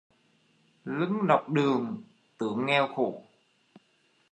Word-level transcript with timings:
Lưng 0.85 1.27
nọc 1.27 1.49
đượng 1.49 2.01
tướng 2.37 2.65
nghèo 2.65 2.87
khổ 2.95 3.23